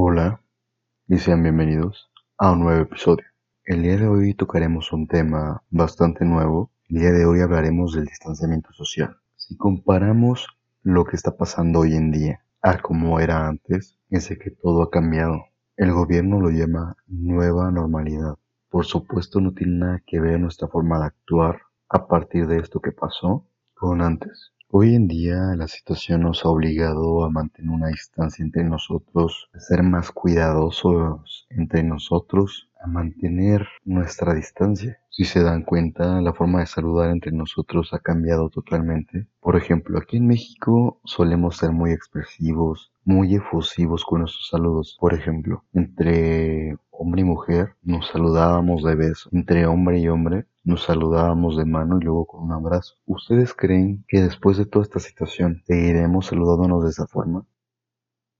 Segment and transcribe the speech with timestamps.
[0.00, 0.40] Hola
[1.08, 2.08] y sean bienvenidos
[2.38, 3.24] a un nuevo episodio.
[3.64, 6.70] El día de hoy tocaremos un tema bastante nuevo.
[6.88, 9.16] El día de hoy hablaremos del distanciamiento social.
[9.34, 10.46] Si comparamos
[10.82, 14.90] lo que está pasando hoy en día a como era antes, es que todo ha
[14.92, 15.46] cambiado.
[15.76, 18.36] El gobierno lo llama nueva normalidad.
[18.70, 22.78] Por supuesto no tiene nada que ver nuestra forma de actuar a partir de esto
[22.78, 24.52] que pasó con antes.
[24.70, 29.60] Hoy en día la situación nos ha obligado a mantener una distancia entre nosotros, a
[29.60, 35.00] ser más cuidadosos entre nosotros, a mantener nuestra distancia.
[35.08, 39.26] Si se dan cuenta, la forma de saludar entre nosotros ha cambiado totalmente.
[39.40, 44.98] Por ejemplo, aquí en México solemos ser muy expresivos, muy efusivos con nuestros saludos.
[45.00, 49.30] Por ejemplo, entre hombre y mujer nos saludábamos de beso.
[49.32, 52.96] Entre hombre y hombre nos saludábamos de mano y luego con un abrazo.
[53.06, 57.46] ¿Ustedes creen que después de toda esta situación seguiremos saludándonos de esa forma?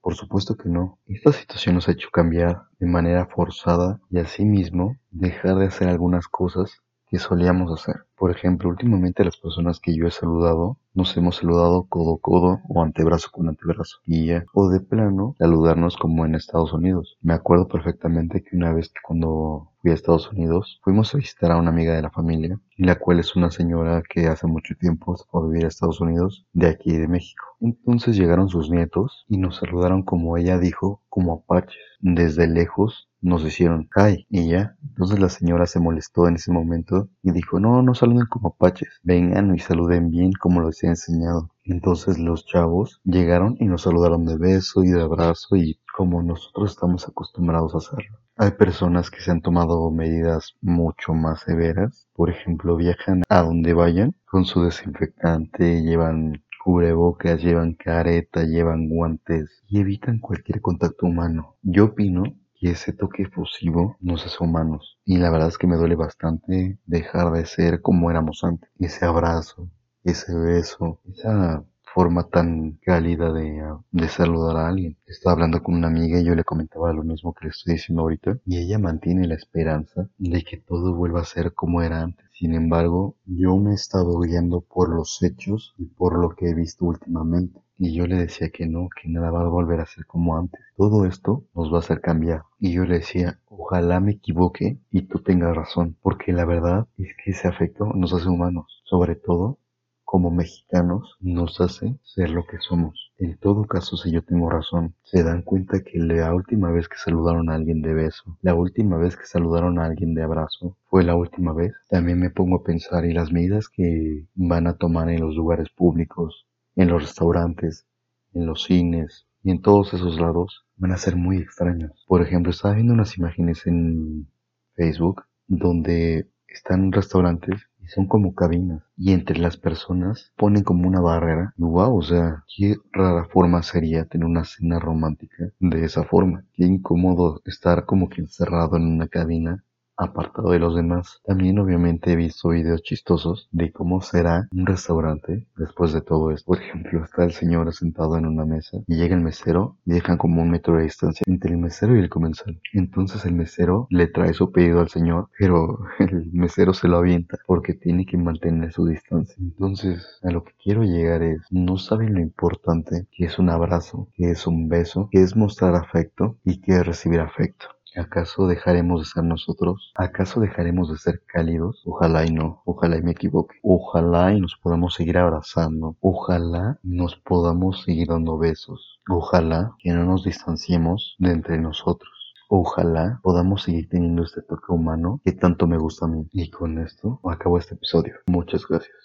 [0.00, 0.98] Por supuesto que no.
[1.06, 6.26] Esta situación nos ha hecho cambiar de manera forzada y asimismo dejar de hacer algunas
[6.26, 6.82] cosas
[7.18, 8.06] solíamos hacer.
[8.16, 12.60] Por ejemplo, últimamente las personas que yo he saludado nos hemos saludado codo a codo
[12.68, 14.44] o antebrazo con antebrazo y ya.
[14.54, 17.18] O de plano, saludarnos como en Estados Unidos.
[17.20, 21.52] Me acuerdo perfectamente que una vez que cuando fui a Estados Unidos fuimos a visitar
[21.52, 25.14] a una amiga de la familia, la cual es una señora que hace mucho tiempo
[25.16, 27.44] se fue a vivir a Estados Unidos de aquí de México.
[27.60, 31.76] Entonces llegaron sus nietos y nos saludaron como ella dijo, como apaches.
[32.00, 34.75] Desde lejos nos hicieron hi y ya.
[34.96, 38.88] Entonces la señora se molestó en ese momento y dijo, no, no saluden como apaches,
[39.02, 41.50] vengan y saluden bien como lo he enseñado.
[41.64, 46.70] Entonces los chavos llegaron y nos saludaron de beso y de abrazo y como nosotros
[46.70, 48.16] estamos acostumbrados a hacerlo.
[48.36, 52.08] Hay personas que se han tomado medidas mucho más severas.
[52.14, 59.62] Por ejemplo, viajan a donde vayan con su desinfectante, llevan cubrebocas, llevan careta, llevan guantes
[59.68, 61.56] y evitan cualquier contacto humano.
[61.62, 62.24] Yo opino
[62.58, 64.98] que ese toque efusivo nos hace humanos.
[65.04, 68.70] Y la verdad es que me duele bastante dejar de ser como éramos antes.
[68.78, 69.70] Ese abrazo,
[70.04, 71.64] ese beso, esa
[71.96, 74.98] forma tan cálida de, de, saludar a alguien.
[75.06, 78.02] Estaba hablando con una amiga y yo le comentaba lo mismo que le estoy diciendo
[78.02, 82.25] ahorita y ella mantiene la esperanza de que todo vuelva a ser como era antes.
[82.38, 86.54] Sin embargo, yo me he estado guiando por los hechos y por lo que he
[86.54, 87.62] visto últimamente.
[87.78, 90.60] Y yo le decía que no, que nada va a volver a ser como antes.
[90.76, 92.42] Todo esto nos va a hacer cambiar.
[92.60, 97.08] Y yo le decía, ojalá me equivoque y tú tengas razón, porque la verdad es
[97.24, 99.58] que ese afecto nos hace humanos, sobre todo
[100.04, 103.05] como mexicanos nos hace ser lo que somos.
[103.18, 106.98] En todo caso, si yo tengo razón, se dan cuenta que la última vez que
[106.98, 111.02] saludaron a alguien de beso, la última vez que saludaron a alguien de abrazo, fue
[111.02, 111.72] la última vez.
[111.88, 115.70] También me pongo a pensar y las medidas que van a tomar en los lugares
[115.70, 117.86] públicos, en los restaurantes,
[118.34, 122.04] en los cines y en todos esos lados van a ser muy extraños.
[122.06, 124.28] Por ejemplo, estaba viendo unas imágenes en
[124.74, 131.54] Facebook donde están restaurantes son como cabinas y entre las personas ponen como una barrera.
[131.56, 136.44] Y wow, o sea, qué rara forma sería tener una cena romántica de esa forma.
[136.54, 139.64] Qué incómodo estar como que encerrado en una cabina
[139.96, 141.20] apartado de los demás.
[141.24, 146.46] También obviamente he visto videos chistosos de cómo será un restaurante después de todo esto.
[146.46, 150.18] Por ejemplo, está el señor sentado en una mesa y llega el mesero y dejan
[150.18, 152.60] como un metro de distancia entre el mesero y el comensal.
[152.72, 157.38] Entonces el mesero le trae su pedido al señor, pero el mesero se lo avienta
[157.46, 159.36] porque tiene que mantener su distancia.
[159.38, 164.08] Entonces, a lo que quiero llegar es, no saben lo importante que es un abrazo,
[164.14, 167.75] que es un beso, que es mostrar afecto y que es recibir afecto.
[167.96, 169.92] ¿Acaso dejaremos de ser nosotros?
[169.94, 171.82] ¿Acaso dejaremos de ser cálidos?
[171.86, 173.56] Ojalá y no, ojalá y me equivoque.
[173.62, 175.96] Ojalá y nos podamos seguir abrazando.
[176.00, 179.00] Ojalá nos podamos seguir dando besos.
[179.08, 182.34] Ojalá que no nos distanciemos de entre nosotros.
[182.48, 186.28] Ojalá podamos seguir teniendo este toque humano que tanto me gusta a mí.
[186.32, 188.16] Y con esto acabo este episodio.
[188.26, 188.96] Muchas gracias.